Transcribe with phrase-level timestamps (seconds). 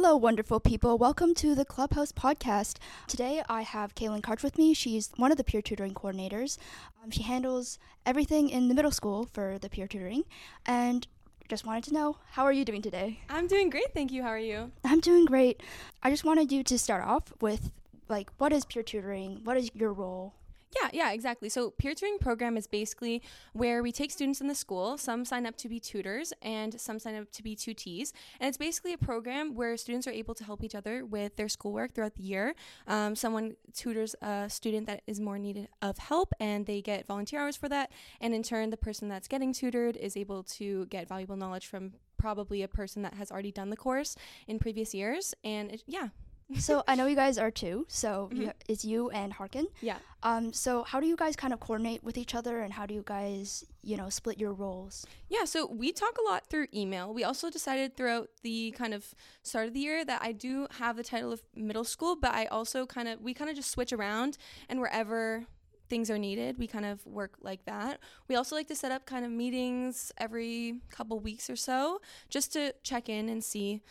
[0.00, 0.96] Hello, wonderful people.
[0.96, 2.76] Welcome to the Clubhouse podcast.
[3.08, 4.72] Today I have Kaylin Karch with me.
[4.72, 6.56] She's one of the peer tutoring coordinators.
[7.02, 10.22] Um, she handles everything in the middle school for the peer tutoring.
[10.64, 11.08] And
[11.48, 13.18] just wanted to know, how are you doing today?
[13.28, 14.22] I'm doing great, thank you.
[14.22, 14.70] How are you?
[14.84, 15.64] I'm doing great.
[16.00, 17.72] I just wanted you to start off with,
[18.08, 19.40] like, what is peer tutoring?
[19.42, 20.32] What is your role?
[20.76, 21.48] Yeah, yeah, exactly.
[21.48, 23.22] So peer tutoring program is basically
[23.54, 24.98] where we take students in the school.
[24.98, 28.12] Some sign up to be tutors, and some sign up to be tutees.
[28.38, 31.48] And it's basically a program where students are able to help each other with their
[31.48, 32.54] schoolwork throughout the year.
[32.86, 37.40] Um, someone tutors a student that is more needed of help, and they get volunteer
[37.40, 37.90] hours for that.
[38.20, 41.94] And in turn, the person that's getting tutored is able to get valuable knowledge from
[42.18, 44.16] probably a person that has already done the course
[44.46, 45.34] in previous years.
[45.44, 46.08] And it, yeah,
[46.56, 47.84] so I know you guys are two.
[47.88, 48.38] So Mhm.
[48.38, 49.66] you, it's you and Harkin.
[49.80, 49.98] yeah.
[50.22, 52.94] Um, so how do you guys kind of coordinate with each other, and how do
[52.94, 55.06] you guys, you know, split your roles?
[55.28, 57.12] Yeah, so we talk a lot through email.
[57.14, 60.96] We also decided throughout the kind of start of the year that I do have
[60.96, 63.92] the title of middle school, but I also kind of we kind of just switch
[63.92, 65.44] around and wherever
[65.88, 67.98] things are needed, we kind of work like that.
[68.28, 72.52] We also like to set up kind of meetings every couple weeks or so just
[72.54, 73.82] to check in and see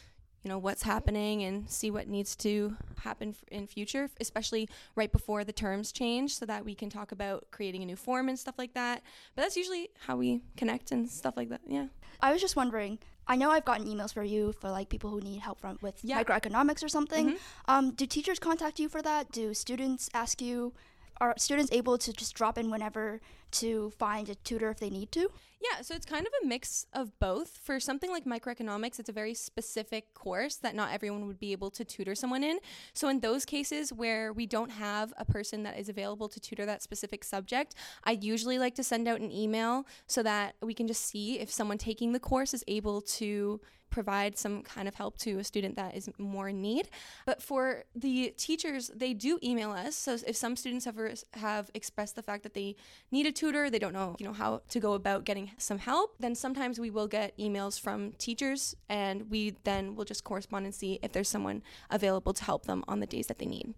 [0.43, 5.11] you know what's happening and see what needs to happen f- in future especially right
[5.11, 8.37] before the terms change so that we can talk about creating a new form and
[8.39, 9.01] stuff like that
[9.35, 11.87] but that's usually how we connect and stuff like that yeah
[12.19, 12.97] I was just wondering.
[13.27, 15.99] I know I've gotten emails for you for like people who need help from with
[16.03, 16.23] Yeah.
[16.23, 17.33] microeconomics or something.
[17.33, 17.37] Mhm.
[17.67, 19.31] Um, do teachers contact you for that?
[19.31, 20.73] Do students ask you?
[21.21, 23.21] Are students able to just drop in whenever
[23.61, 25.29] to find a tutor if they need to?
[25.59, 27.57] Yeah, so it's kind of a mix of both.
[27.63, 31.71] For something like microeconomics, it's a very specific course that not everyone would be able
[31.71, 32.59] to tutor someone in.
[32.93, 36.65] So, in those cases where we don't have a person that is available to tutor
[36.67, 40.87] that specific subject, I usually like to send out an email so that we can
[40.87, 45.17] just see if someone taking the course is able to provide some kind of help
[45.17, 46.89] to a student that is more in need.
[47.25, 49.95] But for the teachers, they do email us.
[49.95, 50.97] So if some students have
[51.33, 52.75] have expressed the fact that they
[53.11, 56.15] need a tutor, they don't know, you know, how to go about getting some help,
[56.19, 60.73] then sometimes we will get emails from teachers and we then will just correspond and
[60.75, 63.73] see if there's someone available to help them on the days that they need.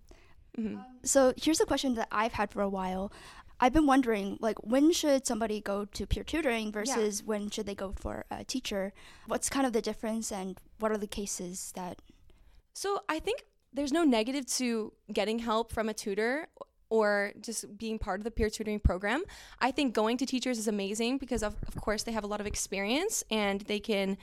[0.55, 3.11] hmm So here's a question that I've had for a while.
[3.61, 7.75] I've been wondering, like, when should somebody go to peer tutoring versus when should they
[7.75, 8.93] go for a teacher?
[9.27, 12.01] What's kind of the difference, and what are the cases that?
[12.73, 13.43] So I think
[13.73, 16.47] there's no negative to getting help from a tutor
[16.89, 19.23] or just being part of the peer tutoring program.
[19.59, 22.41] I think going to teachers is amazing because of, of course they have a lot
[22.41, 24.17] of experience and they can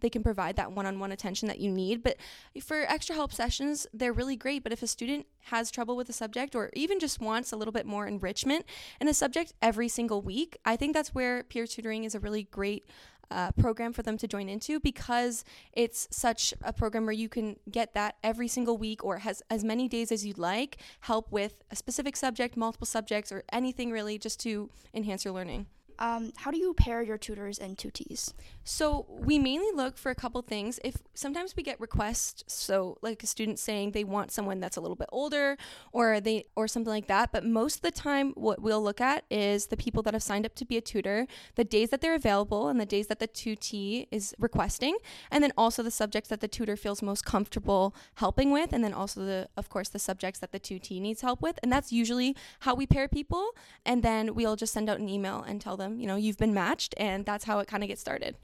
[0.00, 2.16] they can provide that one-on-one attention that you need but
[2.60, 6.12] for extra help sessions they're really great but if a student has trouble with a
[6.12, 8.64] subject or even just wants a little bit more enrichment
[9.00, 12.42] in a subject every single week i think that's where peer tutoring is a really
[12.44, 12.84] great
[13.30, 17.56] uh, program for them to join into because it's such a program where you can
[17.70, 21.62] get that every single week or has as many days as you'd like help with
[21.70, 25.66] a specific subject multiple subjects or anything really just to enhance your learning
[25.98, 28.32] Um, how do you pair your tutors and tutees?
[28.68, 30.80] so we mainly look for a couple things.
[30.82, 34.80] If sometimes we get requests, so like a student saying they want someone that's a
[34.80, 35.56] little bit older
[35.92, 39.24] or they or something like that, but most of the time what we'll look at
[39.30, 42.16] is the people that have signed up to be a tutor, the days that they're
[42.16, 44.96] available and the days that the tutee is requesting,
[45.30, 48.92] and then also the subjects that the tutor feels most comfortable helping with, and then
[48.92, 52.34] also the of course the subjects that the tutee needs help with, and that's usually
[52.60, 53.50] how we pair people,
[53.84, 56.54] and then we'll just send out an email and tell them, you know, you've been
[56.54, 58.36] matched, and that's how it kind of gets started.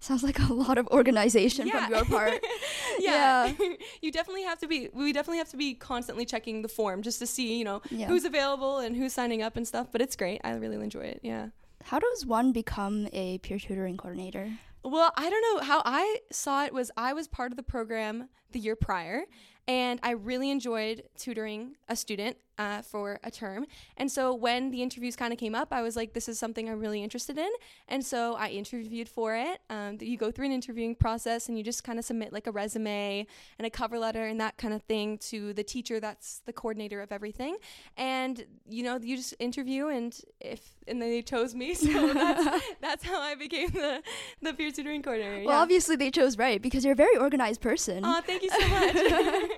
[0.00, 2.44] Sounds like a lot of organization from your part.
[2.98, 3.52] yeah.
[4.02, 7.18] you definitely have to be we definitely have to be constantly checking the form just
[7.20, 8.06] to see, you know, Yeah.
[8.06, 10.40] who's available and who's signing up and stuff, but it's great.
[10.42, 11.20] I really enjoy it.
[11.22, 11.48] Yeah.
[11.84, 14.52] How does one become a peer tutoring coordinator?
[14.84, 18.28] Well, I don't know how I saw it was I was part of the program
[18.50, 19.22] the year prior
[19.68, 23.66] and I really enjoyed tutoring a student uh, for a term.
[23.96, 26.68] And so when the interviews kind of came up, I was like, this is something
[26.68, 27.50] I'm really interested in.
[27.88, 29.60] And so I interviewed for it.
[29.70, 32.50] Um, you go through an interviewing process and you just kind of submit like a
[32.50, 33.26] resume
[33.58, 37.00] and a cover letter and that kind of thing to the teacher that's the coordinator
[37.00, 37.56] of everything.
[37.96, 41.74] And, you know, you just interview and if, and they chose me.
[41.82, 44.02] So that's, that's how I became the,
[44.40, 45.44] the peer tutoring coordinator.
[45.44, 45.62] Well, yeah.
[45.62, 48.04] obviously they chose right because you're a very organized person.
[48.04, 48.96] Aw, thank you so much.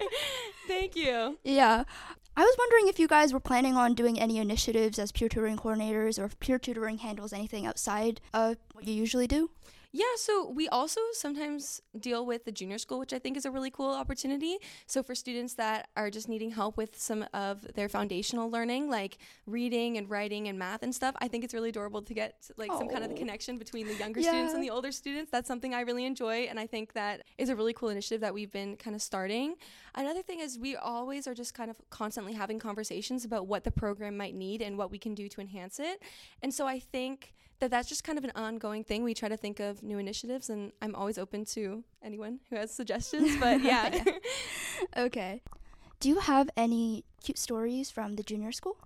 [0.68, 1.38] thank you.
[1.44, 1.84] yeah.
[2.36, 5.56] I was wondering if you guys were planning on doing any initiatives as peer tutoring
[5.56, 9.50] coordinators or if peer tutoring handles anything outside of what you usually do.
[9.96, 13.50] Yeah, so we also sometimes deal with the junior school, which I think is a
[13.52, 14.56] really cool opportunity.
[14.88, 19.18] So for students that are just needing help with some of their foundational learning, like
[19.46, 22.72] reading and writing and math and stuff, I think it's really adorable to get like
[22.72, 23.18] some kind of the Oh.
[23.18, 24.30] connection between the younger Yeah.
[24.30, 25.30] students and the older students.
[25.30, 28.34] That's something I really enjoy, and I think that is a really cool initiative that
[28.34, 29.54] we've been kind of starting.
[29.96, 33.70] Another thing is we always are just kind of constantly having conversations about what the
[33.70, 36.02] program might need and what we can do to enhance it.
[36.42, 39.04] And so I think that that's just kind of an ongoing thing.
[39.04, 42.72] We try to think of new initiatives, and I'm always open to anyone who has
[42.72, 43.36] suggestions.
[43.40, 43.90] But yeah.
[43.94, 44.04] Yeah.
[44.96, 45.42] Okay.
[46.00, 48.76] Do you have any cute stories from the junior school?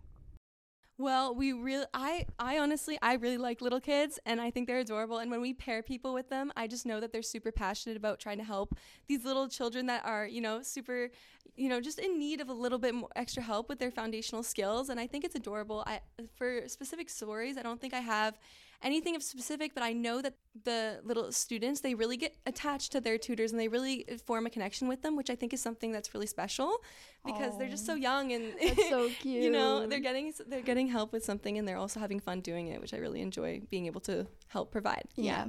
[1.00, 4.81] Well, we really, I, I honestly, I really like little kids, and I think they're
[4.81, 5.19] adorable.
[5.19, 8.19] And when we pair people with them, I just know that they're super passionate about
[8.19, 11.11] trying to help these little children that are, you know, super,
[11.55, 14.43] you know, just in need of a little bit more extra help with their foundational
[14.43, 14.89] skills.
[14.89, 15.85] And I think it's adorable.
[15.87, 16.00] I,
[16.35, 18.37] for specific stories, I don't think I have
[18.83, 20.35] anything of specific, but I know that
[20.65, 24.51] the little students they really get attached to their tutors and they really form a
[24.51, 26.79] connection with them, which I think is something that's really special
[27.25, 29.43] because they're just so young and That's so cute.
[29.45, 32.69] you know they're getting they're getting help with something and they're also having fun doing
[32.69, 35.47] it which i really enjoy being able to help provide Yeah.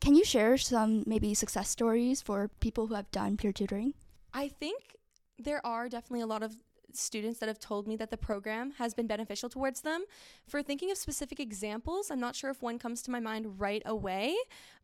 [0.00, 3.94] Can you share some maybe success stories for people who have done peer tutoring?
[4.32, 4.96] i think
[5.38, 6.56] there are definitely a lot of
[6.96, 10.04] students that have told me that the program has been beneficial towards them
[10.46, 13.82] for thinking of specific examples i'm not sure if one comes to my mind right
[13.86, 14.36] away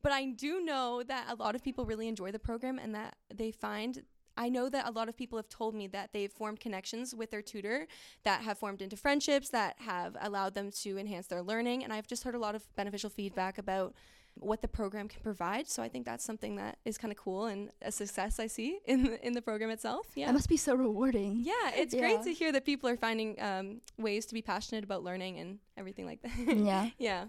[0.02, 3.16] but i do know that a lot of people really enjoy the program and that
[3.34, 4.02] they find
[4.36, 7.30] I know that a lot of people have told me that they've formed connections with
[7.30, 7.86] their tutor
[8.24, 11.82] that have formed into friendships that have allowed them to enhance their learning.
[11.84, 13.94] And I've just heard a lot of beneficial feedback about
[14.38, 15.66] what the program can provide.
[15.68, 18.78] So I think that's something that is kind of cool and a success I see
[18.84, 20.06] in the, in the program itself.
[20.14, 20.26] Yeah.
[20.26, 21.40] That must be so rewarding.
[21.42, 22.00] yeah, it's Yeah.
[22.00, 25.58] great to hear that people are finding um, ways to be passionate about learning and
[25.76, 26.32] everything like that.
[26.56, 26.90] yeah.
[26.98, 27.24] yeah.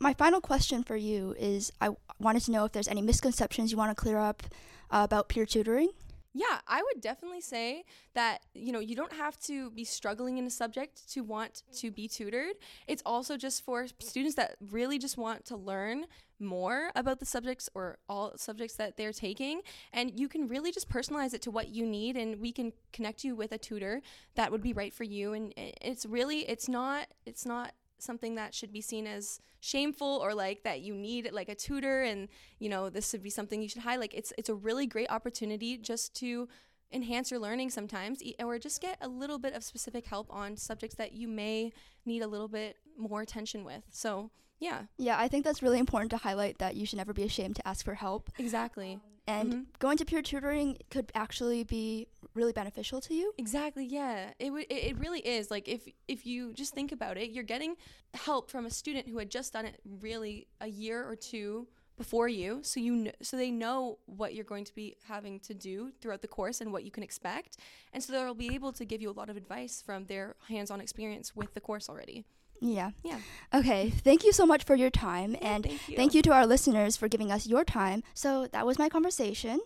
[0.00, 3.70] My final question for you is I w- wanted to know if there's any misconceptions
[3.70, 4.42] you want to clear up
[4.90, 5.90] uh, about peer tutoring.
[6.34, 7.84] Yeah, I would definitely say
[8.14, 11.90] that, you know, you don't have to be struggling in a subject to want to
[11.90, 12.54] be tutored.
[12.86, 16.06] It's also just for students that really just want to learn
[16.40, 19.60] more about the subjects or all subjects that they're taking.
[19.92, 23.24] And you can really just personalize it to what you need and we can connect
[23.24, 24.00] you with a tutor
[24.34, 25.34] that would be right for you.
[25.34, 30.20] And eh, it's really, it's not, it's not something that should be seen as shameful
[30.22, 32.28] or like that you need like a tutor and
[32.58, 35.08] you know this should be something you should hide like it's it's a really great
[35.10, 36.48] opportunity just to
[36.92, 40.96] enhance your learning sometimes or just get a little bit of specific help on subjects
[40.96, 41.72] that you may
[42.04, 46.10] need a little bit more attention with so yeah Yeah, I think that's really important
[46.10, 48.30] to highlight that you should never be ashamed to ask for help.
[48.38, 49.66] exactly And Mhm.
[49.78, 53.32] going to peer tutoring could actually be really beneficial to you.
[53.38, 53.84] Exactly.
[53.84, 54.30] Yeah.
[54.38, 54.66] It would.
[54.70, 55.50] It, really is.
[55.50, 57.76] Like if if you just think about it, you're getting
[58.14, 61.66] help from a student who had just done it really a year or two
[61.98, 65.54] before you, so you kn- so they know what you're going to be having to
[65.54, 67.58] do throughout the course and what you can expect,
[67.92, 70.80] and so they'll be able to give you a lot of advice from their hands-on
[70.80, 72.24] experience with the course already.
[72.60, 72.92] Yeah.
[73.02, 73.18] Yeah.
[73.52, 73.90] Okay.
[73.90, 75.36] Thank you so much for your time.
[75.42, 75.96] and thank you.
[75.96, 78.04] thank you to our listeners for giving us your time.
[78.14, 79.60] So that was my conversation.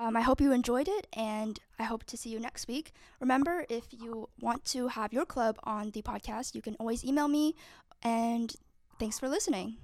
[0.00, 2.92] Um, I hope you enjoyed it, and I hope to see you next week.
[3.20, 7.26] Remember, if you want to have your club on the podcast, you can always email
[7.26, 7.56] me.
[8.02, 8.54] And
[9.00, 9.76] thanks for listening.